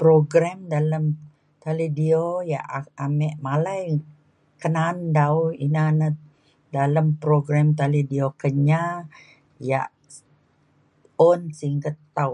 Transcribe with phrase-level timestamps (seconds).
[0.00, 1.04] program dalem
[1.62, 3.84] talidio ya' um amek malai
[4.60, 5.84] ke na'an dau ne ina
[6.74, 8.92] dalem program talidio kenyah
[9.68, 9.92] ya'
[11.30, 12.32] un singket tau.